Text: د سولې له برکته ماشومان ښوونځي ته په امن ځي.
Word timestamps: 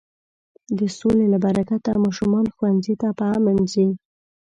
د 0.77 0.79
سولې 0.97 1.25
له 1.33 1.37
برکته 1.45 1.91
ماشومان 2.05 2.45
ښوونځي 2.55 2.95
ته 3.01 3.07
په 3.17 3.25
امن 3.37 3.57
ځي. 3.73 3.87